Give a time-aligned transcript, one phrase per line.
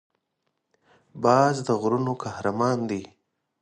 [1.23, 3.01] باز د غرونو قهرمان دی